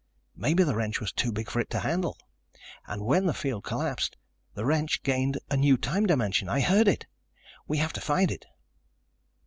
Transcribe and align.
Maybe 0.35 0.63
the 0.63 0.73
wrench 0.73 0.99
was 0.99 1.11
too 1.11 1.31
big 1.31 1.47
for 1.47 1.59
it 1.59 1.69
to 1.69 1.81
handle. 1.81 2.17
And 2.87 3.05
when 3.05 3.27
the 3.27 3.35
field 3.35 3.63
collapsed 3.65 4.17
the 4.55 4.65
wrench 4.65 5.03
gained 5.03 5.37
a 5.51 5.55
new 5.57 5.77
time 5.77 6.07
dimension. 6.07 6.49
I 6.49 6.61
heard 6.61 6.87
it. 6.87 7.05
We 7.67 7.77
have 7.77 7.93
to 7.93 8.01
find 8.01 8.31
it." 8.31 8.47